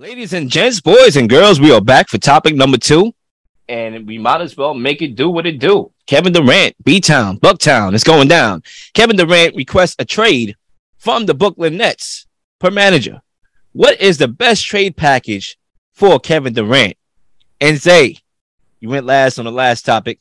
[0.00, 3.12] Ladies and gents, boys and girls, we are back for topic number two.
[3.68, 5.92] And we might as well make it do what it do.
[6.06, 8.62] Kevin Durant, B Town, Bucktown, it's going down.
[8.94, 10.56] Kevin Durant requests a trade
[10.96, 12.26] from the Brooklyn Nets
[12.58, 13.20] per manager.
[13.72, 15.58] What is the best trade package
[15.92, 16.96] for Kevin Durant?
[17.60, 18.16] And Zay,
[18.80, 20.18] you went last on the last topic.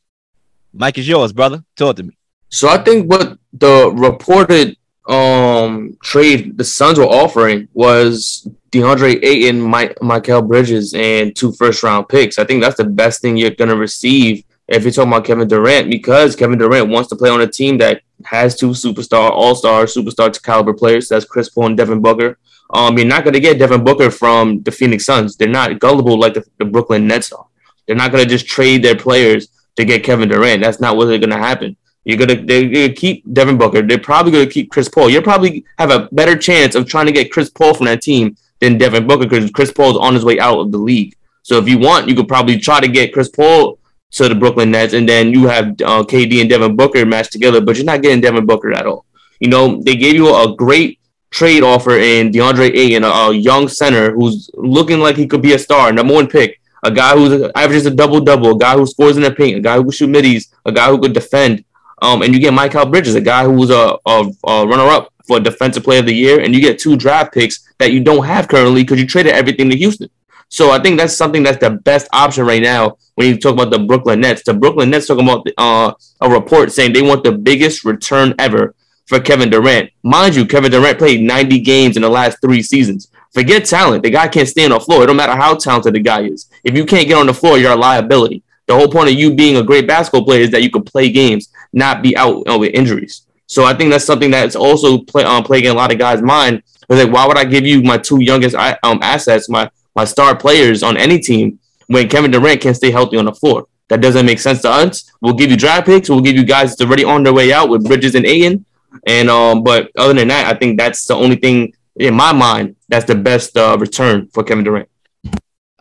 [0.73, 1.63] Mike is yours, brother.
[1.77, 2.17] Talk to me.
[2.49, 4.75] So I think what the reported
[5.07, 11.81] um trade the Suns were offering was DeAndre Ayton, Mike, Mikal Bridges, and two first
[11.83, 12.37] round picks.
[12.37, 15.89] I think that's the best thing you're gonna receive if you're talking about Kevin Durant,
[15.89, 19.85] because Kevin Durant wants to play on a team that has two superstar, all star,
[19.85, 21.09] superstar caliber players.
[21.09, 22.37] That's Chris Paul and Devin Booker.
[22.71, 25.35] Um, you're not gonna get Devin Booker from the Phoenix Suns.
[25.35, 27.45] They're not gullible like the, the Brooklyn Nets are.
[27.87, 29.47] They're not gonna just trade their players
[29.77, 30.61] to get Kevin Durant.
[30.61, 31.75] That's not what's gonna happen.
[32.03, 33.81] You're gonna they're gonna keep Devin Booker.
[33.81, 35.09] They're probably gonna keep Chris Paul.
[35.09, 38.37] You'll probably have a better chance of trying to get Chris Paul from that team
[38.59, 41.15] than Devin Booker because Chris Paul is on his way out of the league.
[41.43, 43.79] So if you want, you could probably try to get Chris Paul
[44.11, 47.61] to the Brooklyn Nets, and then you have uh, KD and Devin Booker matched together.
[47.61, 49.05] But you're not getting Devin Booker at all.
[49.39, 50.99] You know they gave you a great
[51.31, 55.53] trade offer in DeAndre Ayton, a, a young center who's looking like he could be
[55.53, 58.85] a star, number one pick, a guy who averages a double double, a guy who
[58.85, 61.63] scores in the paint, a guy who can shoot middies, a guy who could defend.
[62.01, 65.39] Um, and you get Mikal Bridges, a guy who was a, a, a runner-up for
[65.39, 68.47] Defensive Player of the Year, and you get two draft picks that you don't have
[68.47, 70.09] currently because you traded everything to Houston.
[70.49, 73.69] So I think that's something that's the best option right now when you talk about
[73.69, 74.41] the Brooklyn Nets.
[74.41, 78.73] The Brooklyn Nets talking about uh, a report saying they want the biggest return ever
[79.05, 79.91] for Kevin Durant.
[80.01, 83.11] Mind you, Kevin Durant played 90 games in the last three seasons.
[83.31, 84.01] Forget talent.
[84.01, 85.03] The guy can't stay on the floor.
[85.03, 86.49] It don't matter how talented the guy is.
[86.63, 88.41] If you can't get on the floor, you're a liability.
[88.65, 91.11] The whole point of you being a great basketball player is that you can play
[91.11, 93.27] games, not be out you know, with injuries.
[93.49, 96.61] So I think that's something that's also play, um, plaguing a lot of guys' mind.
[96.87, 100.83] Like, why would I give you my two youngest um, assets, my my star players
[100.83, 103.65] on any team, when Kevin Durant can't stay healthy on the floor?
[103.87, 105.11] That doesn't make sense to us.
[105.19, 106.09] We'll give you draft picks.
[106.09, 108.65] We'll give you guys that's already on their way out with Bridges and Ayton.
[109.07, 112.75] And um, but other than that, I think that's the only thing in my mind
[112.87, 114.89] that's the best uh, return for Kevin Durant.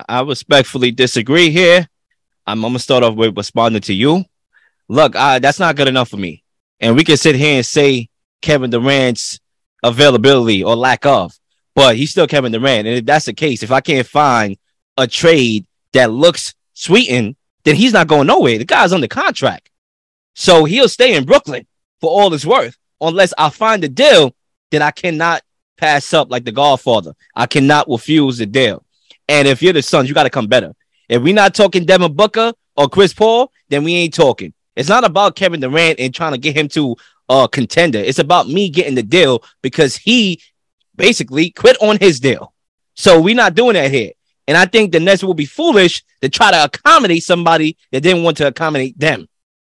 [0.09, 1.87] I respectfully disagree here.
[2.47, 4.25] I'm, I'm gonna start off with responding to you.
[4.88, 6.44] Look, I, that's not good enough for me.
[6.81, 8.09] And we can sit here and say
[8.43, 9.41] Kevin Durant's
[9.83, 11.39] availability or lack of,
[11.75, 12.87] but he's still Kevin Durant.
[12.87, 14.56] And if that's the case, if I can't find
[14.97, 18.59] a trade that looks sweetened, then he's not going nowhere.
[18.59, 19.71] The guy's under contract.
[20.34, 21.67] So he'll stay in Brooklyn
[22.00, 22.77] for all it's worth.
[23.00, 24.34] Unless I find a deal,
[24.71, 25.43] then I cannot
[25.77, 27.15] pass up like the Godfather.
[27.34, 28.84] I cannot refuse the deal.
[29.28, 30.75] And if you're the Suns, you got to come better.
[31.09, 34.53] If we're not talking Devin Booker or Chris Paul, then we ain't talking.
[34.78, 36.97] It's not about Kevin Durant and trying to get him to
[37.28, 37.99] a contender.
[37.99, 40.41] It's about me getting the deal because he
[40.94, 42.55] basically quit on his deal.
[42.94, 44.12] So we're not doing that here.
[44.47, 48.22] And I think the Nets will be foolish to try to accommodate somebody that didn't
[48.22, 49.28] want to accommodate them.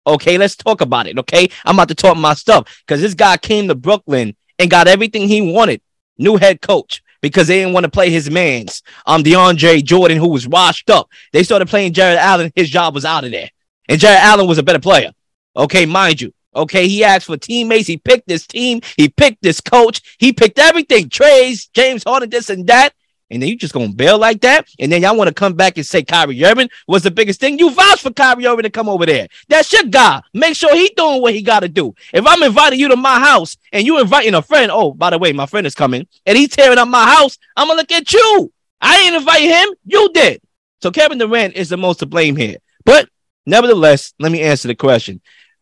[0.06, 1.18] Okay, let's talk about it.
[1.18, 4.88] Okay, I'm about to talk my stuff because this guy came to Brooklyn and got
[4.88, 5.80] everything he wanted.
[6.18, 8.82] New head coach, because they didn't want to play his man's.
[9.06, 11.08] Um, DeAndre Jordan, who was washed up.
[11.32, 12.52] They started playing Jarrett Allen.
[12.54, 13.50] His job was out of there.
[13.88, 15.12] And Jarrett Allen was a better player.
[15.56, 16.32] Okay, mind you.
[16.54, 17.86] Okay, he asked for teammates.
[17.86, 18.80] He picked this team.
[18.96, 20.16] He picked this coach.
[20.18, 21.08] He picked everything.
[21.08, 22.94] Trays, James Harden, this and that.
[23.30, 25.76] And then you just gonna bail like that, and then y'all want to come back
[25.76, 27.58] and say Kyrie Irving was the biggest thing.
[27.58, 29.26] You vouch for Kyrie Irving to come over there.
[29.48, 30.22] That's your guy.
[30.32, 31.92] Make sure he doing what he got to do.
[32.14, 35.18] If I'm inviting you to my house and you inviting a friend, oh by the
[35.18, 38.12] way, my friend is coming, and he's tearing up my house, I'm gonna look at
[38.12, 38.52] you.
[38.80, 39.68] I ain't invite him.
[39.84, 40.40] You did.
[40.80, 42.58] So Kevin Durant is the most to blame here.
[42.84, 43.08] But
[43.46, 45.20] nevertheless, let me answer the question.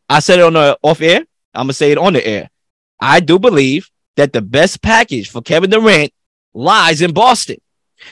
[0.08, 1.20] I said it on the off air.
[1.54, 2.50] I'm gonna say it on the air.
[3.00, 6.12] I do believe that the best package for Kevin Durant
[6.52, 7.56] lies in Boston.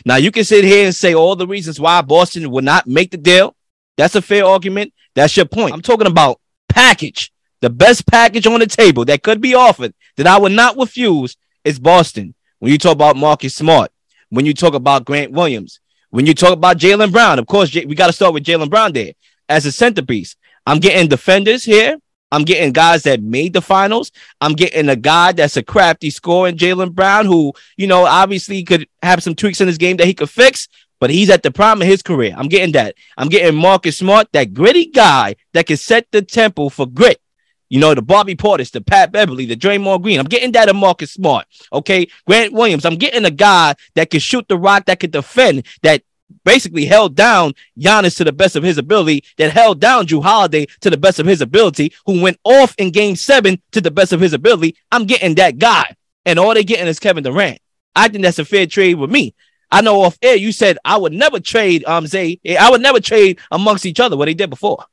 [0.04, 3.10] Now you can sit here and say all the reasons why Boston would not make
[3.10, 3.54] the deal.
[3.96, 4.92] That's a fair argument.
[5.14, 5.74] That's your point.
[5.74, 7.32] I'm talking about package.
[7.60, 11.36] The best package on the table that could be offered that I would not refuse
[11.64, 12.34] is Boston.
[12.58, 13.92] When you talk about Marcus Smart,
[14.30, 17.94] when you talk about Grant Williams, when you talk about Jaylen Brown, of course, we
[17.94, 19.12] got to start with Jaylen Brown there
[19.48, 20.36] as a centerpiece.
[20.66, 21.98] I'm getting defenders here
[22.32, 24.10] I'm getting guys that made the finals.
[24.40, 28.64] I'm getting a guy that's a crafty scorer in Jaylen Brown, who, you know, obviously
[28.64, 30.66] could have some tweaks in his game that he could fix,
[30.98, 32.34] but he's at the prime of his career.
[32.34, 32.94] I'm getting that.
[33.18, 37.20] I'm getting Marcus Smart, that gritty guy that can set the tempo for grit.
[37.68, 40.18] You know, the Bobby Portis, the Pat Beverly, the Draymond Green.
[40.18, 41.46] I'm getting that in Marcus Smart.
[41.72, 42.06] Okay.
[42.26, 42.84] Grant Williams.
[42.84, 46.02] I'm getting a guy that can shoot the rock, that can defend, that
[46.44, 50.66] basically held down Giannis to the best of his ability, that held down Jrue Holiday
[50.80, 54.12] to the best of his ability, who went off in game seven to the best
[54.12, 54.76] of his ability.
[54.90, 55.96] I'm getting that guy.
[56.24, 57.58] And all they're getting is Kevin Durant.
[57.94, 59.34] I think that's a fair trade with me.
[59.70, 62.38] I know off air you said I would never trade um Zay.
[62.58, 64.84] I would never trade amongst each other what they did before.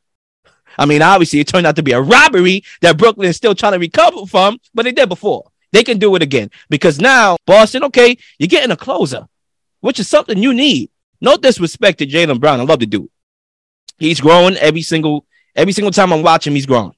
[0.77, 3.74] I mean, obviously, it turned out to be a robbery that Brooklyn is still trying
[3.74, 5.51] to recover from, but they did before.
[5.71, 9.27] They can do it again because now Boston, okay, you're getting a closer,
[9.81, 10.89] which is something you need.
[11.21, 12.60] No disrespect to Jaylen Brown.
[12.60, 13.10] I love the dude.
[13.98, 15.25] He's growing every single
[15.56, 16.54] every single time I'm watching.
[16.54, 16.94] He's growing,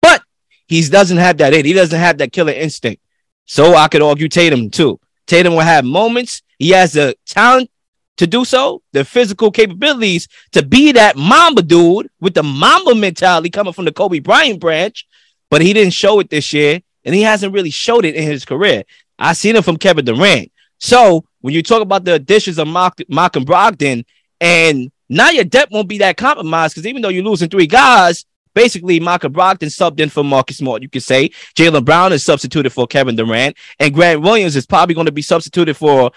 [0.00, 0.22] but
[0.66, 1.64] he doesn't have that it.
[1.64, 3.02] He doesn't have that killer instinct.
[3.46, 4.98] So I could argue Tatum too.
[5.26, 6.42] Tatum will have moments.
[6.58, 7.70] He has the talent
[8.18, 13.50] to do so, the physical capabilities to be that Mamba dude with the Mamba mentality
[13.50, 15.06] coming from the Kobe Bryant branch,
[15.50, 18.44] but he didn't show it this year, and he hasn't really showed it in his
[18.44, 18.84] career.
[19.18, 20.52] I seen it from Kevin Durant.
[20.82, 24.04] So when you talk about the additions of Mark, Malcolm Brogdon,
[24.40, 28.26] and now your depth won't be that compromised because even though you're losing three guys,
[28.52, 30.82] basically Malcolm Brogdon subbed in for Marcus Smart.
[30.82, 34.96] You could say Jaylen Brown is substituted for Kevin Durant, and Grant Williams is probably
[34.96, 36.10] going to be substituted for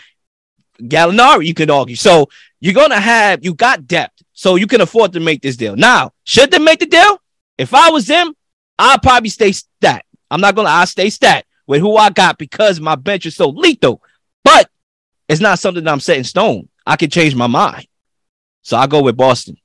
[0.81, 1.95] Gallinari, you could argue.
[1.95, 2.27] So
[2.59, 5.75] you're gonna have you got depth, so you can afford to make this deal.
[5.75, 7.21] Now, should they make the deal?
[7.57, 8.33] If I was them,
[8.79, 10.05] I'd probably stay stat.
[10.29, 13.49] I'm not gonna I stay stat with who I got because my bench is so
[13.49, 14.01] lethal.
[14.45, 14.69] But
[15.27, 16.69] it's not something that I'm set in stone.
[16.85, 17.87] I can change my mind.
[18.61, 19.57] So I go with Boston.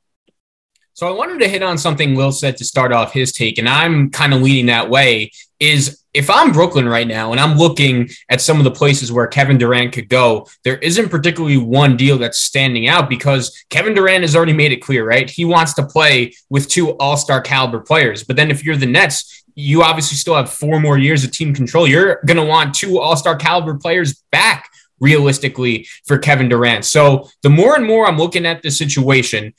[0.94, 3.68] So I wanted to hit on something Will said to start off his take, and
[3.68, 5.30] I'm kind of leading that way.
[5.58, 9.26] Is if I'm Brooklyn right now and I'm looking at some of the places where
[9.26, 14.22] Kevin Durant could go, there isn't particularly one deal that's standing out because Kevin Durant
[14.22, 15.28] has already made it clear, right?
[15.28, 18.24] He wants to play with two all star caliber players.
[18.24, 21.54] But then if you're the Nets, you obviously still have four more years of team
[21.54, 21.86] control.
[21.86, 24.70] You're going to want two all star caliber players back
[25.00, 26.84] realistically for Kevin Durant.
[26.84, 29.54] So the more and more I'm looking at the situation,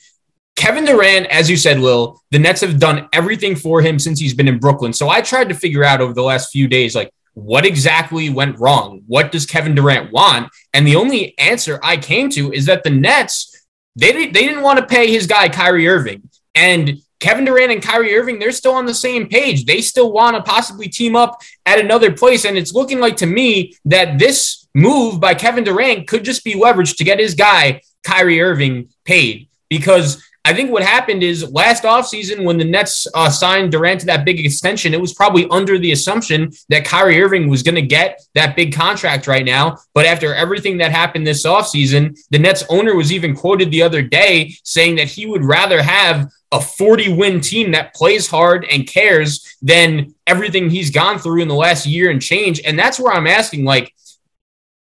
[0.56, 4.34] Kevin Durant, as you said, Lil, the Nets have done everything for him since he's
[4.34, 4.92] been in Brooklyn.
[4.92, 8.58] So I tried to figure out over the last few days, like, what exactly went
[8.58, 9.02] wrong?
[9.06, 10.50] What does Kevin Durant want?
[10.74, 13.66] And the only answer I came to is that the Nets,
[13.96, 16.28] they, they didn't want to pay his guy, Kyrie Irving.
[16.54, 19.64] And Kevin Durant and Kyrie Irving, they're still on the same page.
[19.64, 22.44] They still want to possibly team up at another place.
[22.44, 26.54] And it's looking like to me that this move by Kevin Durant could just be
[26.54, 29.48] leveraged to get his guy, Kyrie Irving, paid.
[29.70, 34.06] Because I think what happened is last offseason when the Nets uh, signed Durant to
[34.06, 37.82] that big extension, it was probably under the assumption that Kyrie Irving was going to
[37.82, 39.78] get that big contract right now.
[39.94, 44.02] But after everything that happened this offseason, the Nets owner was even quoted the other
[44.02, 48.86] day saying that he would rather have a 40 win team that plays hard and
[48.86, 52.60] cares than everything he's gone through in the last year and change.
[52.64, 53.92] And that's where I'm asking, like,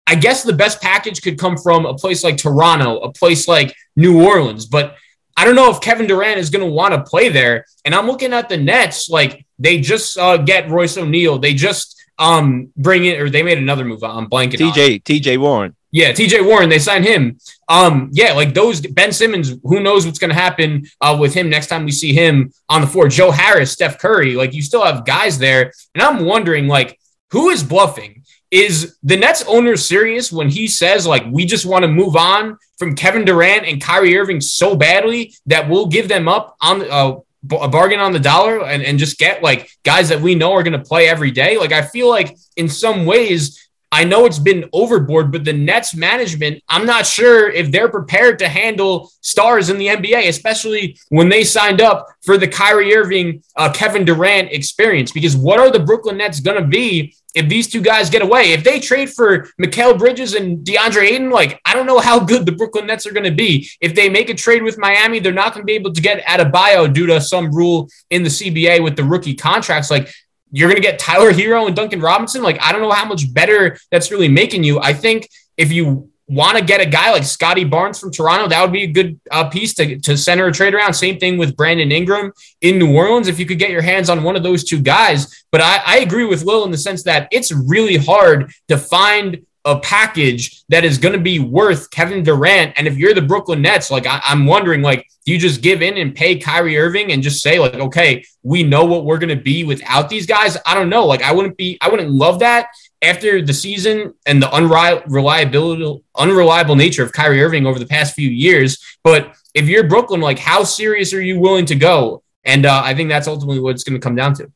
[0.07, 3.75] I guess the best package could come from a place like Toronto, a place like
[3.95, 4.95] New Orleans, but
[5.37, 7.65] I don't know if Kevin Durant is going to want to play there.
[7.85, 11.95] And I'm looking at the Nets, like they just uh, get Royce O'Neale, They just
[12.17, 14.03] um bring it, or they made another move.
[14.03, 14.55] I'm blanking.
[14.55, 15.75] TJ TJ Warren.
[15.91, 16.69] Yeah, TJ Warren.
[16.69, 17.39] They signed him.
[17.67, 19.55] Um, yeah, like those Ben Simmons.
[19.63, 22.81] Who knows what's going to happen uh, with him next time we see him on
[22.81, 23.07] the floor?
[23.07, 24.35] Joe Harris, Steph Curry.
[24.35, 26.99] Like you still have guys there, and I'm wondering like
[27.31, 31.83] who is bluffing is the Nets owner serious when he says like we just want
[31.83, 36.27] to move on from Kevin Durant and Kyrie Irving so badly that we'll give them
[36.27, 37.17] up on uh,
[37.51, 40.63] a bargain on the dollar and, and just get like guys that we know are
[40.63, 41.57] going to play every day.
[41.57, 45.95] Like I feel like in some ways I know it's been overboard, but the Nets
[45.95, 51.29] management, I'm not sure if they're prepared to handle stars in the NBA, especially when
[51.29, 55.11] they signed up for the Kyrie Irving, uh, Kevin Durant experience.
[55.11, 58.53] Because what are the Brooklyn Nets going to be if these two guys get away,
[58.53, 62.45] if they trade for Mikal Bridges and DeAndre Ayton, like I don't know how good
[62.45, 63.69] the Brooklyn Nets are going to be.
[63.81, 66.25] If they make a trade with Miami, they're not going to be able to get
[66.25, 69.91] Adebayo due to some rule in the CBA with the rookie contracts.
[69.91, 70.11] Like
[70.51, 72.41] you're going to get Tyler Herro and Duncan Robinson.
[72.41, 74.79] Like I don't know how much better that's really making you.
[74.79, 78.61] I think if you want to get a guy like Scottie Barnes from Toronto, that
[78.61, 80.93] would be a good uh, piece to, to center a trade around.
[80.93, 83.27] Same thing with Brandon Ingram in New Orleans.
[83.27, 85.97] If you could get your hands on one of those two guys, but I, I
[85.99, 90.83] agree with Will in the sense that it's really hard to find a package that
[90.83, 92.73] is going to be worth Kevin Durant.
[92.77, 95.81] And if you're the Brooklyn Nets, like I, am wondering, like, do you just give
[95.81, 99.35] in and pay Kyrie Irving and just say, like, okay, we know what we're going
[99.35, 100.57] to be without these guys?
[100.65, 101.05] I don't know.
[101.05, 102.67] Like, I wouldn't be, I wouldn't love that
[103.01, 108.29] after the season and the unreliable, unreliable nature of Kyrie Irving over the past few
[108.29, 108.81] years.
[109.03, 112.23] But if you're Brooklyn, like, how serious are you willing to go?
[112.45, 114.51] And uh, I think that's ultimately what it's going to come down to.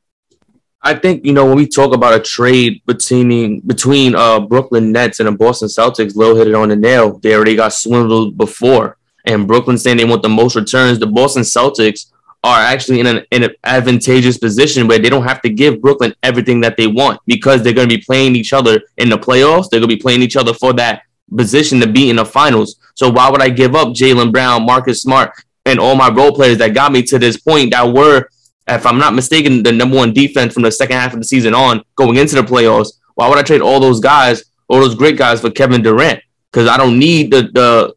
[0.86, 5.20] I think you know when we talk about a trade between between uh, Brooklyn Nets
[5.20, 7.20] and the Boston Celtics, Lil hit it on the nail.
[7.20, 11.00] They already got swindled before, and Brooklyn saying they want the most returns.
[11.00, 12.12] The Boston Celtics
[12.44, 16.14] are actually in an, in an advantageous position where they don't have to give Brooklyn
[16.24, 19.70] everything that they want because they're going to be playing each other in the playoffs.
[19.70, 21.04] They're going to be playing each other for that
[21.36, 22.76] position to be in the finals.
[22.96, 25.32] So why would I give up Jaylen Brown, Marcus Smart,
[25.66, 28.28] and all my role players that got me to this point that were,
[28.68, 31.54] if I'm not mistaken, the number one defense from the second half of the season
[31.54, 32.94] on going into the playoffs?
[33.16, 36.22] Why would I trade all those guys, all those great guys for Kevin Durant?
[36.52, 37.96] Because I don't need the the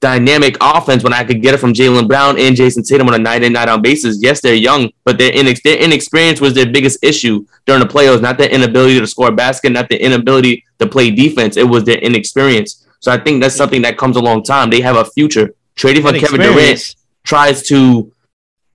[0.00, 3.18] dynamic offense when I could get it from Jaylen Brown and Jayson Tatum on a
[3.18, 4.18] night in, night out basis.
[4.22, 8.22] Yes, they're young, but their, inex- their inexperience was their biggest issue during the playoffs,
[8.22, 11.56] not their inability to score a basket, not their inability to play defense.
[11.56, 12.86] It was their inexperience.
[13.00, 13.58] So I think that's mm.
[13.58, 14.70] something that comes a long time.
[14.70, 15.54] They have a future.
[15.74, 18.12] Trading for Kevin Durant tries to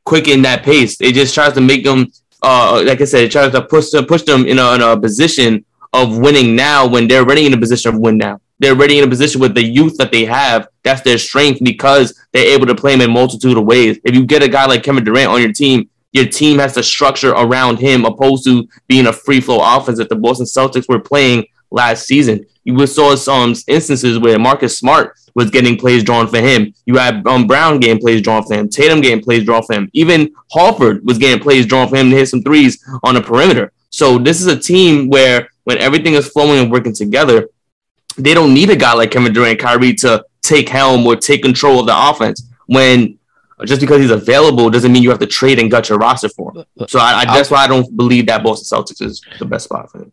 [0.05, 0.99] quicken that pace.
[1.01, 4.05] It just tries to make them, uh, like I said, it tries to push them,
[4.05, 7.59] push them in a, in a position of winning now when they're already in a
[7.59, 10.69] position of win now they're already in a position with the youth that they have.
[10.83, 13.99] That's their strength because they're able to play him in multitude of ways.
[14.05, 16.83] If you get a guy like Kevin Durant on your team, your team has to
[16.83, 20.99] structure around him opposed to being a free flow offense that the Boston Celtics were
[20.99, 22.45] playing last season.
[22.63, 26.73] You saw some instances where Marcus Smart was getting plays drawn for him.
[26.85, 28.69] You had um, Brown getting plays drawn for him.
[28.69, 29.89] Tatum getting plays drawn for him.
[29.93, 33.73] Even Horford was getting plays drawn for him to hit some threes on the perimeter.
[33.89, 37.49] So this is a team where when everything is flowing and working together,
[38.17, 41.79] they don't need a guy like Kevin Durant, Kyrie to take helm or take control
[41.79, 42.47] of the offense.
[42.67, 43.17] When
[43.65, 46.53] just because he's available doesn't mean you have to trade and gut your roster for
[46.53, 46.65] him.
[46.87, 49.91] So I, I, that's why I don't believe that Boston Celtics is the best spot
[49.91, 50.11] for him.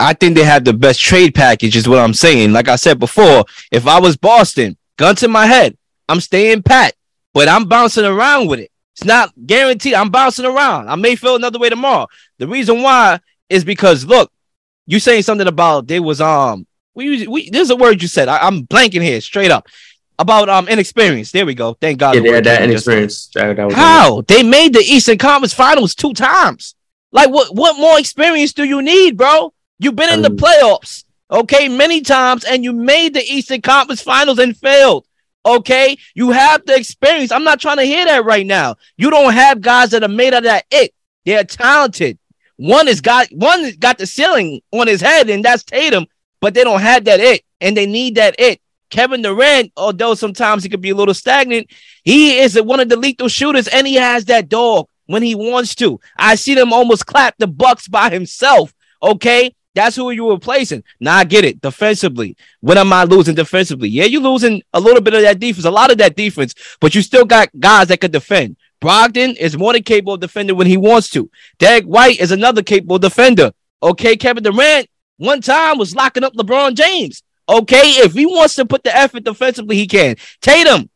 [0.00, 2.52] I think they have the best trade package, is what I'm saying.
[2.52, 5.76] Like I said before, if I was Boston, gun to my head,
[6.08, 6.94] I'm staying pat,
[7.34, 8.70] but I'm bouncing around with it.
[8.94, 9.94] It's not guaranteed.
[9.94, 10.88] I'm bouncing around.
[10.88, 12.06] I may feel another way tomorrow.
[12.38, 14.32] The reason why is because look,
[14.86, 18.28] you saying something about they was um we, we there's a word you said.
[18.28, 19.68] I, am blanking here, straight up.
[20.18, 21.30] About um inexperience.
[21.30, 21.74] There we go.
[21.74, 22.14] Thank God.
[22.14, 23.28] Yeah, they had that inexperience.
[23.28, 26.74] That, that How they made the Eastern Conference Finals two times?
[27.12, 27.54] Like what?
[27.54, 29.52] What more experience do you need, bro?
[29.80, 34.00] You've been in the um, playoffs, okay, many times, and you made the Eastern Conference
[34.00, 35.06] Finals and failed.
[35.44, 37.32] Okay, you have the experience.
[37.32, 38.76] I'm not trying to hear that right now.
[38.96, 40.94] You don't have guys that are made out of that it.
[41.24, 42.18] They're talented.
[42.56, 46.06] One is got one got the ceiling on his head, and that's Tatum
[46.40, 48.60] but they don't have that it, and they need that it.
[48.88, 51.70] Kevin Durant, although sometimes he could be a little stagnant,
[52.02, 55.74] he is one of the lethal shooters, and he has that dog when he wants
[55.76, 56.00] to.
[56.18, 58.74] I see them almost clap the Bucks by himself.
[59.02, 60.82] Okay, that's who you were replacing.
[60.98, 61.60] Now I get it.
[61.60, 63.88] Defensively, when am I losing defensively?
[63.88, 66.94] Yeah, you're losing a little bit of that defense, a lot of that defense, but
[66.94, 68.56] you still got guys that could defend.
[68.80, 71.30] Brogdon is more than capable of defending when he wants to.
[71.58, 73.52] Derrick White is another capable defender.
[73.82, 77.22] Okay, Kevin Durant one time was locking up LeBron James.
[77.48, 80.16] Okay, if he wants to put the effort defensively, he can.
[80.40, 80.88] Tatum,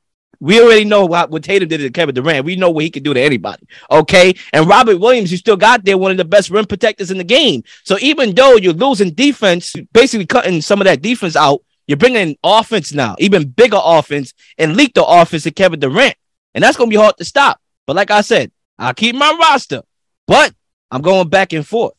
[0.44, 2.44] we already know what, what Tatum did to Kevin Durant.
[2.44, 3.66] We know what he can do to anybody.
[3.90, 7.16] Okay, and Robert Williams, you still got there, one of the best rim protectors in
[7.16, 7.62] the game.
[7.84, 12.36] So even though you're losing defense, basically cutting some of that defense out, you're bringing
[12.44, 16.16] offense now, even bigger offense and leak the offense to Kevin Durant,
[16.54, 17.58] and that's gonna be hard to stop.
[17.86, 19.80] But like I said, I'll keep my roster,
[20.26, 20.54] but
[20.90, 21.94] I'm going back and forth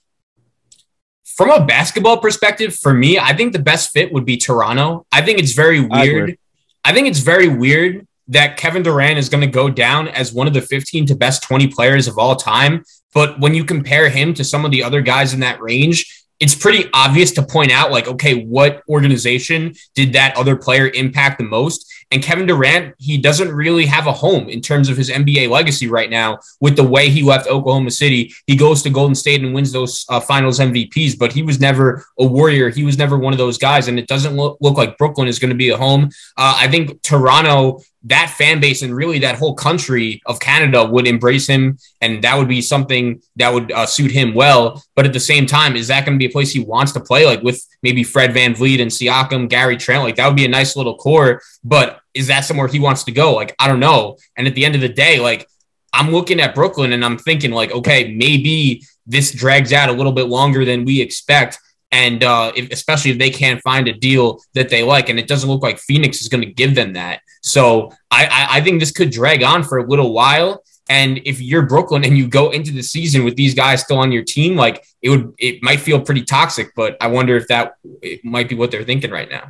[1.23, 5.05] from a basketball perspective, for me, I think the best fit would be Toronto.
[5.11, 6.37] I think it's very weird.
[6.85, 10.33] I, I think it's very weird that Kevin Durant is going to go down as
[10.33, 12.83] one of the 15 to best 20 players of all time.
[13.13, 16.55] But when you compare him to some of the other guys in that range, it's
[16.55, 21.45] pretty obvious to point out, like, okay, what organization did that other player impact the
[21.45, 21.89] most?
[22.11, 25.87] And Kevin Durant, he doesn't really have a home in terms of his NBA legacy
[25.87, 28.33] right now with the way he left Oklahoma City.
[28.47, 32.05] He goes to Golden State and wins those uh, finals MVPs, but he was never
[32.19, 32.69] a warrior.
[32.69, 33.87] He was never one of those guys.
[33.87, 36.09] And it doesn't look, look like Brooklyn is going to be a home.
[36.37, 41.07] Uh, I think Toronto that fan base and really that whole country of Canada would
[41.07, 44.83] embrace him, and that would be something that would uh, suit him well.
[44.95, 46.99] But at the same time, is that going to be a place he wants to
[46.99, 50.03] play, like with maybe Fred VanVleet and Siakam, Gary Trent?
[50.03, 51.41] Like that would be a nice little core.
[51.63, 53.33] But is that somewhere he wants to go?
[53.33, 54.17] Like I don't know.
[54.37, 55.47] And at the end of the day, like
[55.91, 60.11] I'm looking at Brooklyn and I'm thinking like, okay, maybe this drags out a little
[60.11, 61.59] bit longer than we expect
[61.95, 65.29] and uh, if, especially if they can't find a deal that they like, and it
[65.29, 67.21] doesn't look like Phoenix is going to give them that.
[67.41, 70.61] So I, I, I think this could drag on for a little while.
[70.89, 74.11] And if you're Brooklyn and you go into the season with these guys still on
[74.11, 76.73] your team, like it would, it might feel pretty toxic.
[76.75, 79.49] But I wonder if that it might be what they're thinking right now.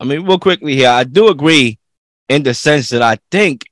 [0.00, 1.78] I mean, real quickly here, I do agree
[2.28, 3.64] in the sense that I think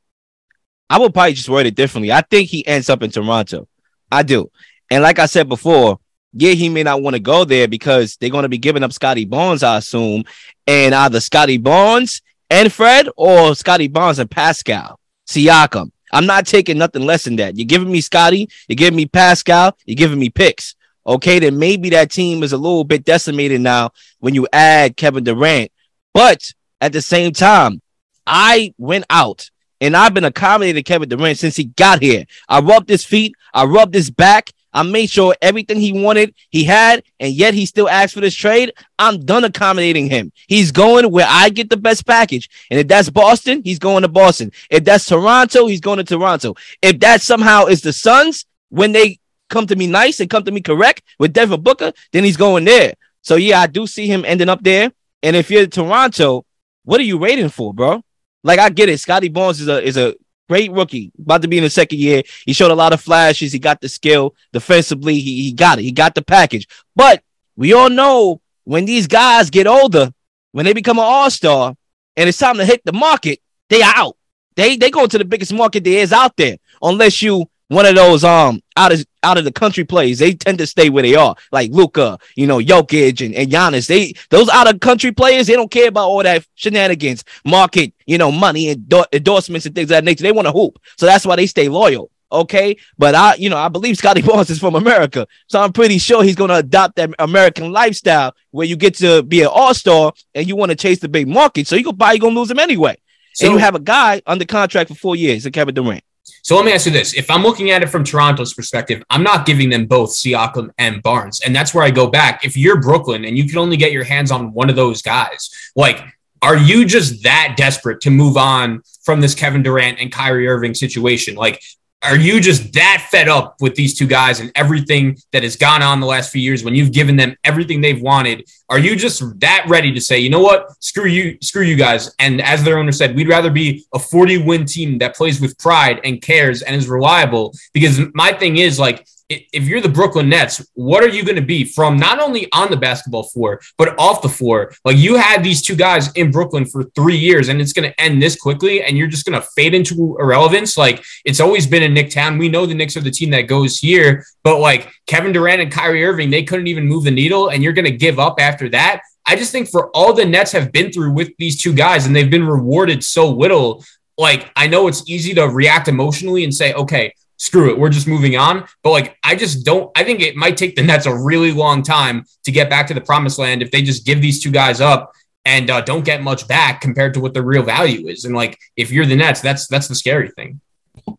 [0.88, 2.12] I would probably just word it differently.
[2.12, 3.66] I think he ends up in Toronto.
[4.12, 4.52] I do.
[4.88, 5.99] And like I said before,
[6.35, 8.93] yeah, he may not want to go there because they're going to be giving up
[8.93, 10.25] Scottie Barnes, I assume,
[10.67, 15.91] and either Scottie Barnes and Fred or Scottie Barnes and Pascal Siakam.
[16.12, 17.57] I'm not taking nothing less than that.
[17.57, 20.75] You're giving me Scottie, you're giving me Pascal, you're giving me picks.
[21.07, 25.25] Okay, then maybe that team is a little bit decimated now when you add Kevin
[25.25, 25.71] Durant.
[26.12, 26.50] But
[26.81, 27.81] at the same time,
[28.26, 29.50] I went out
[29.81, 32.25] and I've been accommodating Kevin Durant since he got here.
[32.49, 34.50] I rubbed his feet, I rubbed his back.
[34.75, 38.35] I made sure everything he wanted he had, and yet he still asked for this
[38.35, 38.73] trade.
[38.99, 40.33] I'm done accommodating him.
[40.49, 42.50] He's going where I get the best package.
[42.71, 44.50] And if that's Boston, he's going to Boston.
[44.69, 46.57] If that's Toronto, he's going to Toronto.
[46.83, 50.50] If that somehow is the Suns, when they come to me nice and come to
[50.50, 52.95] me correct with Devin Booker, then he's going there.
[53.23, 54.93] So yeah, I do see him ending up there.
[55.23, 56.45] And if you're Toronto,
[56.85, 58.02] what are you waiting for, bro?
[58.43, 58.99] Like I get it.
[58.99, 60.14] Scottie Barnes is a is a
[60.49, 62.23] great rookie, about to be in the second year.
[62.45, 63.53] He showed a lot of flashes.
[63.53, 65.21] He got the skill defensively.
[65.21, 65.83] He, he got it.
[65.83, 66.67] He got the package.
[66.95, 67.23] But
[67.57, 70.13] we all know when these guys get older,
[70.53, 71.75] when they become an all star,
[72.17, 74.17] and it's time to hit the market, they are out.
[74.57, 77.94] They they go to the biggest market there is out there, unless you one of
[77.94, 81.14] those um out of out of the country plays, they tend to stay where they
[81.14, 83.87] are, like Luka, you know, Jokic and, and Giannis.
[83.87, 88.18] They those out of country players, they don't care about all that shenanigans, market, you
[88.18, 90.23] know, money and endorsements and things of that nature.
[90.23, 92.11] They want to hoop, so that's why they stay loyal.
[92.33, 95.99] Okay, but I, you know, I believe Scottie Barnes is from America, so I'm pretty
[95.99, 99.73] sure he's going to adopt that American lifestyle where you get to be an all
[99.73, 101.68] star and you want to chase the big market.
[101.68, 102.97] So you go buy, you're gonna lose him anyway.
[103.35, 106.02] So and you have a guy under contract for four years, Kevin Durant.
[106.25, 107.14] So let me ask you this.
[107.14, 111.02] If I'm looking at it from Toronto's perspective, I'm not giving them both Siakam and
[111.02, 111.40] Barnes.
[111.40, 112.45] And that's where I go back.
[112.45, 115.50] If you're Brooklyn and you can only get your hands on one of those guys,
[115.76, 116.02] like,
[116.43, 120.75] are you just that desperate to move on from this Kevin Durant and Kyrie Irving
[120.75, 121.35] situation?
[121.35, 121.62] Like,
[122.04, 125.82] are you just that fed up with these two guys and everything that has gone
[125.82, 128.46] on the last few years when you've given them everything they've wanted?
[128.68, 132.14] Are you just that ready to say, you know what, screw you, screw you guys?
[132.18, 135.58] And as their owner said, we'd rather be a 40 win team that plays with
[135.58, 137.54] pride and cares and is reliable.
[137.73, 141.43] Because my thing is like, if you're the Brooklyn Nets, what are you going to
[141.43, 144.73] be from not only on the basketball floor, but off the floor?
[144.85, 148.00] Like you had these two guys in Brooklyn for three years and it's going to
[148.00, 150.76] end this quickly and you're just going to fade into irrelevance.
[150.76, 152.39] Like it's always been in Nick Town.
[152.39, 155.73] We know the Knicks are the team that goes here, but like Kevin Durant and
[155.73, 158.69] Kyrie Irving, they couldn't even move the needle and you're going to give up after
[158.71, 159.00] that.
[159.26, 162.15] I just think for all the Nets have been through with these two guys and
[162.15, 163.82] they've been rewarded so little,
[164.19, 168.06] like I know it's easy to react emotionally and say, okay, screw it, we're just
[168.06, 168.66] moving on.
[168.82, 169.90] But like, I just don't.
[169.97, 172.94] I think it might take the Nets a really long time to get back to
[172.94, 175.12] the promised land if they just give these two guys up
[175.44, 178.25] and uh, don't get much back compared to what the real value is.
[178.25, 180.60] And like, if you're the Nets, that's that's the scary thing.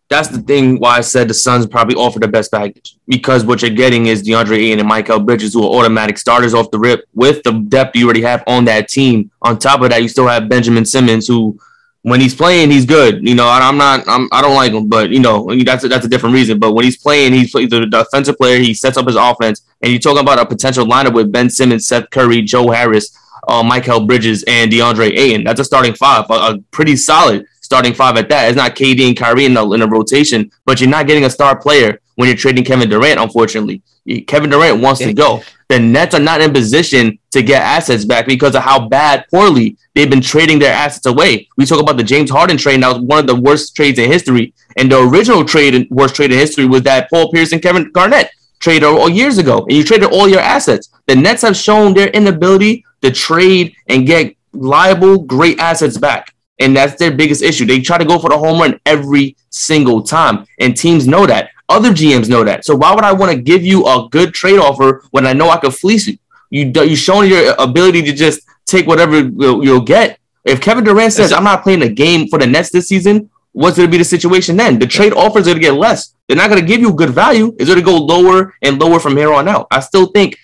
[0.10, 3.62] That's the thing why I said the Suns probably offer the best package because what
[3.62, 7.06] you're getting is DeAndre Ayton and Mikal Bridges, who are automatic starters off the rip
[7.14, 9.32] with the depth you already have on that team.
[9.42, 11.60] On top of that, you still have Benjamin Simmons, who
[12.06, 13.28] when he's playing, he's good.
[13.28, 16.06] You know, I'm not, I'm, I don't like him, but you know, that's a, that's
[16.06, 16.60] a different reason.
[16.60, 18.60] But when he's playing, he's, he's a defensive player.
[18.60, 21.88] He sets up his offense, and you're talking about a potential lineup with Ben Simmons,
[21.88, 25.44] Seth Curry, Joe Harris, uh, Mikal Bridges, and DeAndre Ayton.
[25.44, 28.50] That's a starting five, a, a, pretty solid starting five at that.
[28.50, 31.30] It's not KD and Kyrie in a, in a rotation, but you're not getting a
[31.32, 33.20] star player when you're trading Kevin Durant.
[33.20, 33.82] Unfortunately,
[34.28, 35.42] Kevin Durant wants to go.
[35.68, 39.78] The Nets are not in position to get assets back because of how bad, poorly
[39.96, 41.48] they've been trading their assets away.
[41.58, 42.84] We talk about the James Harden trade.
[42.84, 44.54] That was one of the worst trades in history.
[44.78, 48.30] And the original trade, worst trade in history, was that Paul Pierce and Kevin Garnett
[48.60, 49.64] trade all years ago.
[49.64, 50.90] And you traded all your assets.
[51.08, 56.34] The Nets have shown their inability to trade and get liable, great assets back.
[56.60, 57.66] And that's their biggest issue.
[57.66, 60.46] They try to go for the home run every single time.
[60.60, 61.50] And teams know that.
[61.68, 62.66] Other GMs know that.
[62.66, 65.50] So why would I want to give you a good trade offer when I know
[65.50, 66.18] I could fleece you?
[66.52, 70.20] You you showing your ability to just take whatever you'll, you'll get.
[70.44, 73.78] If Kevin Durant says I'm not playing a game for the Nets this season, what's
[73.78, 74.78] going to be the situation then?
[74.78, 76.14] The trade offers are going to get less.
[76.28, 77.56] They're not going to give you good value.
[77.58, 79.68] It's going to go lower and lower from here on out.
[79.72, 80.38] I still think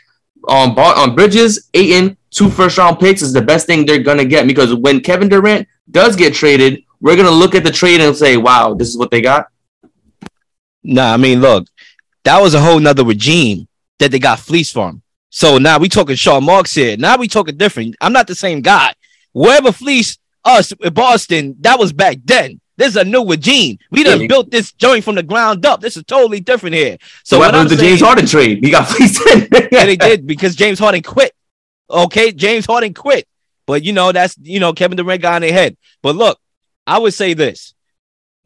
[0.47, 4.17] on um, on Bridges, Ayton, two first round picks is the best thing they're going
[4.17, 7.71] to get because when Kevin Durant does get traded, we're going to look at the
[7.71, 9.50] trade and say, "Wow, this is what they got."
[10.83, 11.67] Nah, I mean, look,
[12.23, 13.67] that was a whole nother regime
[13.99, 15.01] that they got fleeced from.
[15.29, 16.97] So now we talking Sean Marks here.
[16.97, 17.95] Now we talking different.
[18.01, 18.93] I'm not the same guy.
[19.33, 22.59] Whoever fleeced us in Boston, that was back then.
[22.77, 23.77] This is a new regime.
[23.91, 24.27] We done yeah.
[24.27, 25.81] built this joint from the ground up.
[25.81, 26.97] This is totally different here.
[27.23, 28.63] So what happened to the James Harden trade?
[28.63, 29.21] He got fleeced.
[29.71, 31.31] yeah, they did because James Harden quit.
[31.89, 33.27] Okay, James Harden quit.
[33.67, 35.77] But you know that's you know Kevin Durant got in their head.
[36.01, 36.39] But look,
[36.87, 37.73] I would say this: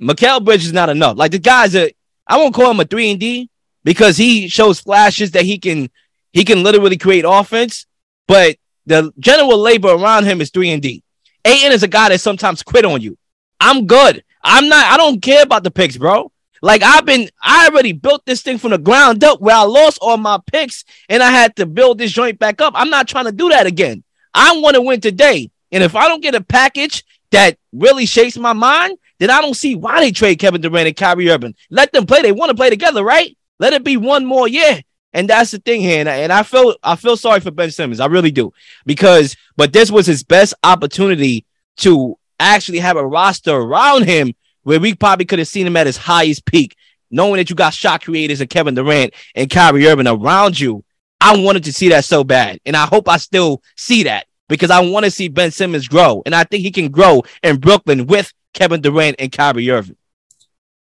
[0.02, 1.17] Mikal Bridge is not enough.
[1.17, 1.93] Like the guys that
[2.27, 3.49] I won't call him a three and D
[3.83, 5.89] because he shows flashes that he can
[6.33, 7.85] he can literally create offense,
[8.27, 11.03] but the general labor around him is three and D.
[11.45, 13.17] Ayton is a guy that sometimes quit on you.
[13.59, 14.23] I'm good.
[14.43, 14.85] I'm not.
[14.85, 16.31] I don't care about the picks, bro.
[16.61, 19.99] Like I've been, I already built this thing from the ground up where I lost
[20.01, 22.73] all my picks and I had to build this joint back up.
[22.75, 24.03] I'm not trying to do that again.
[24.33, 25.51] I want to win today.
[25.71, 29.54] And if I don't get a package that really shakes my mind, then I don't
[29.54, 31.56] see why they trade Kevin Durant and Kyrie Irving.
[31.69, 32.21] Let them play.
[32.21, 33.36] They want to play together, right?
[33.60, 34.82] Let it be one more year.
[35.13, 36.01] And that's the thing here.
[36.01, 38.01] And I, and I feel I feel sorry for Ben Simmons.
[38.01, 38.51] I really do.
[38.86, 41.45] Because but this was his best opportunity
[41.78, 45.88] to actually have a roster around him where we probably could have seen him at
[45.88, 46.75] his highest peak,
[47.10, 50.84] knowing that you got shot creators and Kevin Durant and Kyrie Irving around you.
[51.21, 52.60] I wanted to see that so bad.
[52.65, 56.23] And I hope I still see that because I want to see Ben Simmons grow.
[56.25, 59.98] And I think he can grow in Brooklyn with Kevin Durant and Kyrie Irving.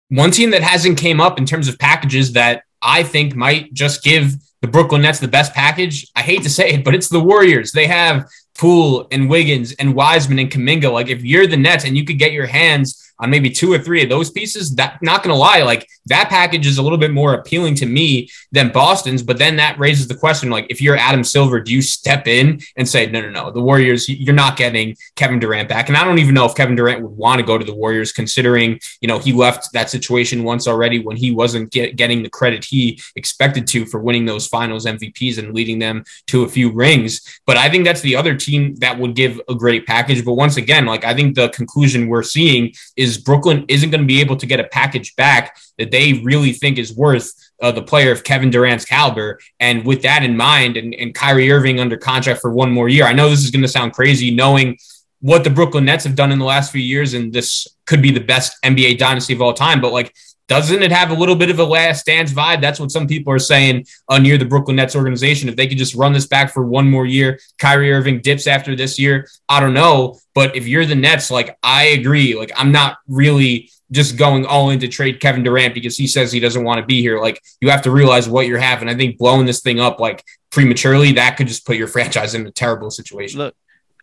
[0.09, 4.03] One team that hasn't came up in terms of packages that I think might just
[4.03, 6.07] give the Brooklyn Nets the best package.
[6.15, 7.71] I hate to say it, but it's the Warriors.
[7.71, 10.91] They have Poole and Wiggins and Wiseman and Kuminga.
[10.91, 13.79] Like if you're the Nets and you could get your hands on maybe two or
[13.79, 17.11] three of those pieces, that not gonna lie, like that package is a little bit
[17.11, 19.23] more appealing to me than Boston's.
[19.23, 22.59] But then that raises the question: like, if you're Adam Silver, do you step in
[22.75, 25.87] and say, no, no, no, the Warriors, you're not getting Kevin Durant back?
[25.87, 28.11] And I don't even know if Kevin Durant would want to go to the Warriors,
[28.11, 32.29] considering you know he left that situation once already when he wasn't get, getting the
[32.29, 36.71] credit he expected to for winning those Finals MVPs and leading them to a few
[36.71, 37.39] rings.
[37.45, 40.25] But I think that's the other team that would give a great package.
[40.25, 44.07] But once again, like I think the conclusion we're seeing is Brooklyn isn't going to
[44.07, 47.81] be able to get a package back that they really think is worth uh, the
[47.81, 49.39] player of Kevin Durant's caliber.
[49.59, 53.05] And with that in mind, and, and Kyrie Irving under contract for one more year,
[53.05, 54.77] I know this is going to sound crazy knowing
[55.19, 58.11] what the Brooklyn Nets have done in the last few years, and this could be
[58.11, 59.79] the best NBA dynasty of all time.
[59.79, 60.13] But like,
[60.53, 62.61] doesn't it have a little bit of a last dance vibe?
[62.61, 65.49] That's what some people are saying uh, near the Brooklyn Nets organization.
[65.49, 68.75] If they could just run this back for one more year, Kyrie Irving dips after
[68.75, 69.27] this year.
[69.49, 70.19] I don't know.
[70.35, 72.35] But if you're the Nets, like, I agree.
[72.35, 76.31] Like, I'm not really just going all in to trade Kevin Durant because he says
[76.31, 77.19] he doesn't want to be here.
[77.19, 78.89] Like you have to realize what you're having.
[78.89, 82.45] I think blowing this thing up like prematurely, that could just put your franchise in
[82.47, 83.39] a terrible situation.
[83.39, 83.55] Look,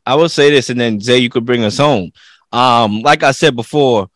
[0.07, 2.13] I will say this, and then Zay, you could bring us home.
[2.53, 4.09] Um, like I said before,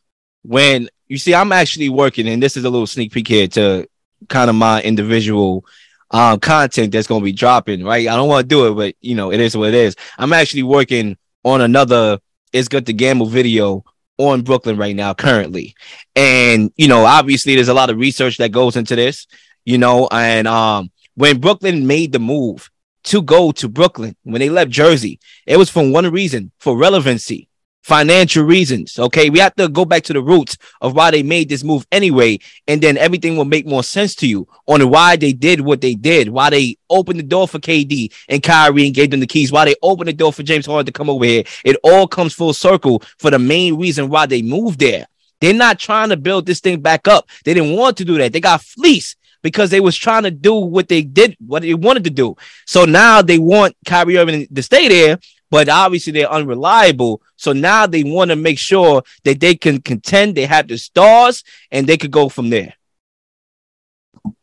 [0.42, 3.88] when you see, I'm actually working, and this is a little sneak peek here to
[4.28, 5.64] kind of my individual
[6.10, 8.08] um content that's gonna be dropping, right?
[8.08, 9.94] I don't want to do it, but you know, it is what it is.
[10.18, 12.18] I'm actually working on another
[12.52, 13.84] it's good to gamble video
[14.18, 15.76] on Brooklyn right now, currently.
[16.16, 19.28] And, you know, obviously there's a lot of research that goes into this,
[19.64, 22.70] you know, and um when Brooklyn made the move
[23.04, 27.48] to go to Brooklyn, when they left Jersey, it was for one reason, for relevancy
[27.84, 28.98] financial reasons.
[28.98, 29.28] Okay.
[29.28, 32.38] We have to go back to the roots of why they made this move anyway.
[32.66, 35.94] And then everything will make more sense to you on why they did what they
[35.94, 39.52] did, why they opened the door for KD and Kyrie and gave them the keys,
[39.52, 41.44] why they opened the door for James Harden to come over here.
[41.62, 45.06] It all comes full circle for the main reason why they moved there.
[45.42, 47.28] They're not trying to build this thing back up.
[47.44, 48.32] They didn't want to do that.
[48.32, 52.04] They got fleeced because they was trying to do what they did, what they wanted
[52.04, 52.34] to do.
[52.64, 55.18] So now they want Kyrie Irving to stay there
[55.54, 57.22] but obviously they're unreliable.
[57.36, 61.44] So now they want to make sure that they can contend, they have the stars,
[61.70, 62.74] and they could go from there.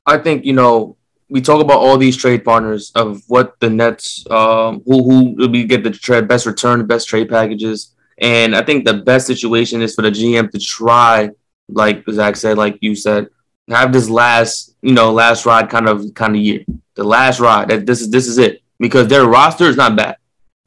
[0.06, 0.96] I think, you know,
[1.28, 5.50] we talk about all these trade partners of what the Nets, um, who who will
[5.50, 9.82] be get the trade, best return, best trade packages, and I think the best situation
[9.82, 11.30] is for the GM to try,
[11.68, 13.28] like Zach said, like you said,
[13.68, 16.64] have this last, you know, last ride kind of kind of year,
[16.96, 17.68] the last ride.
[17.68, 20.16] That this is this is it because their roster is not bad.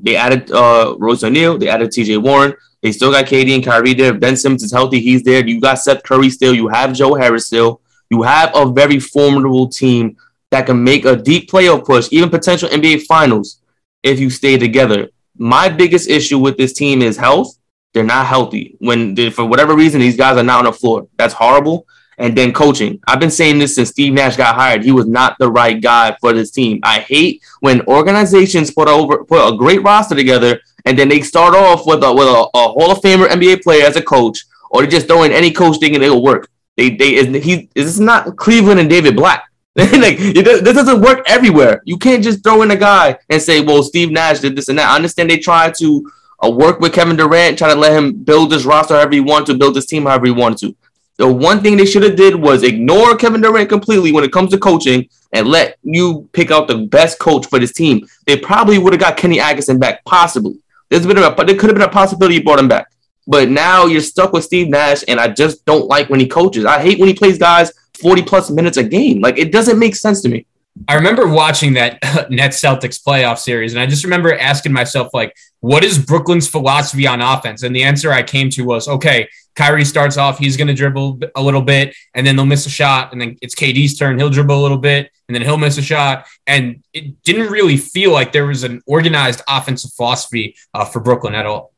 [0.04, 1.56] They added uh, Royce O'Neale.
[1.56, 2.18] They added T.J.
[2.18, 2.54] Warren.
[2.82, 4.12] They still got KD and Kyrie there.
[4.12, 5.00] Ben Simmons is healthy.
[5.00, 5.44] He's there.
[5.44, 6.54] You got Seth Curry still.
[6.54, 7.80] You have Joe Harris still.
[8.10, 10.18] You have a very formidable team
[10.50, 13.62] that can make a deep playoff push, even potential NBA Finals,
[14.02, 15.08] if you stay together.
[15.38, 17.56] My biggest issue with this team is health.
[17.94, 18.76] They're not healthy.
[18.80, 21.86] When for whatever reason these guys are not on the floor, that's horrible
[22.18, 23.00] and then coaching.
[23.06, 24.84] I've been saying this since Steve Nash got hired.
[24.84, 26.80] He was not the right guy for this team.
[26.82, 31.54] I hate when organizations put over put a great roster together and then they start
[31.54, 34.82] off with a with a, a Hall of Famer NBA player as a coach, or
[34.82, 36.48] they just throw in any coach thinking it'll work.
[36.76, 39.44] They they is he is not Cleveland and David Blatt.
[39.76, 41.82] like it, this doesn't work everywhere.
[41.84, 44.78] You can't just throw in a guy and say, "Well, Steve Nash did this and
[44.78, 46.12] that." I understand they try to
[46.44, 49.46] uh, work with Kevin Durant, try to let him build this roster however he wanted
[49.46, 50.76] to, build this team however he wanted to.
[51.16, 54.50] The one thing they should have did was ignore Kevin Durant completely when it comes
[54.50, 58.06] to coaching and let you pick out the best coach for this team.
[58.26, 60.58] They probably would have got Kenny Atkinson back, possibly.
[60.90, 62.90] There's been a, there could have been a possibility you brought him back.
[63.26, 66.64] But now you're stuck with Steve Nash, and I just don't like when he coaches.
[66.64, 69.20] I hate when he plays guys 40 plus minutes a game.
[69.20, 70.46] Like it doesn't make sense to me.
[70.88, 71.98] I remember watching that
[72.30, 77.06] Nets Celtics playoff series, and I just remember asking myself, like, what is Brooklyn's philosophy
[77.06, 77.62] on offense?
[77.62, 81.20] And the answer I came to was, okay, Kyrie starts off, he's going to dribble
[81.34, 84.18] a little bit, and then they'll miss a shot, and then it's KD's turn.
[84.18, 86.26] He'll dribble a little bit, and then he'll miss a shot.
[86.46, 91.34] And it didn't really feel like there was an organized offensive philosophy uh, for Brooklyn
[91.34, 91.72] at all.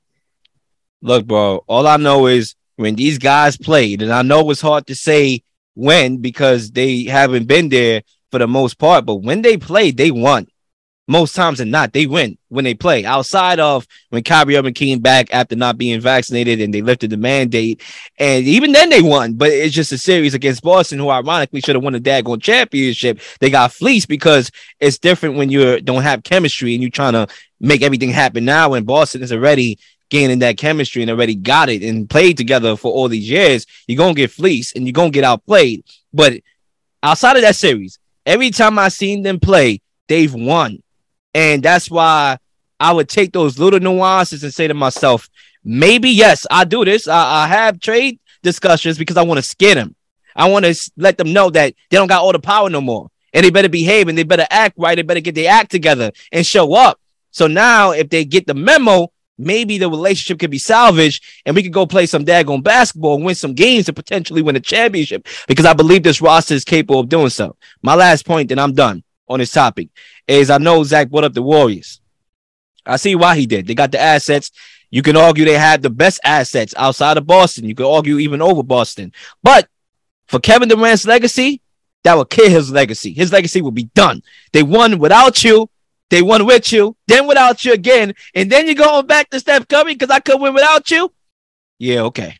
[1.02, 4.86] Look, bro, all I know is when these guys played, and I know it's hard
[4.86, 5.42] to say
[5.74, 10.10] when because they haven't been there for the most part, but when they played, they
[10.10, 10.48] won
[11.08, 13.04] most times than not, they win when they play.
[13.04, 17.16] Outside of when Kyrie Irving came back after not being vaccinated and they lifted the
[17.16, 17.80] mandate,
[18.18, 19.34] and even then they won.
[19.34, 23.20] But it's just a series against Boston, who ironically should have won the daggone championship.
[23.40, 27.28] They got fleeced because it's different when you don't have chemistry and you're trying to
[27.60, 28.70] make everything happen now.
[28.70, 32.92] When Boston is already gaining that chemistry and already got it and played together for
[32.92, 35.84] all these years, you're gonna get fleeced and you're gonna get outplayed.
[36.12, 36.40] But
[37.02, 40.82] outside of that series, every time I've seen them play, they've won.
[41.36, 42.38] And that's why
[42.80, 45.28] I would take those little nuances and say to myself,
[45.62, 47.06] maybe yes, I do this.
[47.06, 49.94] I, I have trade discussions because I want to scare them.
[50.34, 53.10] I want to let them know that they don't got all the power no more.
[53.34, 54.94] And they better behave and they better act right.
[54.94, 56.98] They better get their act together and show up.
[57.32, 61.62] So now if they get the memo, maybe the relationship could be salvaged and we
[61.62, 65.26] could go play some daggone basketball and win some games and potentially win a championship
[65.46, 67.56] because I believe this roster is capable of doing so.
[67.82, 69.88] My last point, and I'm done on this topic
[70.26, 72.00] is I know Zach brought up the Warriors.
[72.84, 73.66] I see why he did.
[73.66, 74.50] They got the assets.
[74.90, 77.68] You can argue they had the best assets outside of Boston.
[77.68, 79.12] You can argue even over Boston.
[79.42, 79.68] But
[80.28, 81.60] for Kevin Durant's legacy,
[82.04, 83.12] that would kill his legacy.
[83.12, 84.22] His legacy will be done.
[84.52, 85.68] They won without you.
[86.08, 89.66] They won with you, then without you again, and then you're going back to Steph
[89.66, 91.12] Curry because I could win without you.
[91.78, 92.38] Yeah, okay.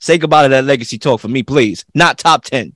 [0.00, 1.84] Say goodbye to that legacy talk for me, please.
[1.94, 2.74] Not top 10.